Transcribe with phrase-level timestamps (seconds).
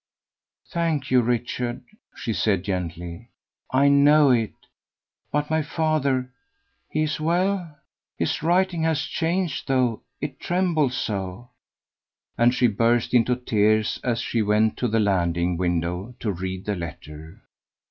[0.69, 1.83] "Thank you, Richard,"
[2.15, 3.29] she said gently,
[3.69, 4.55] "I know it;
[5.31, 6.31] but my father,
[6.89, 7.77] he is well?
[8.17, 11.51] His writing has changed though, it trembles so,"
[12.35, 16.75] and she burst into tears as she went to the landing window to read the
[16.75, 17.43] letter.